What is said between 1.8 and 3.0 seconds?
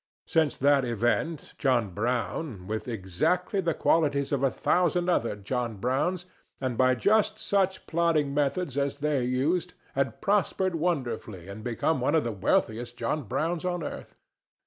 Brown, with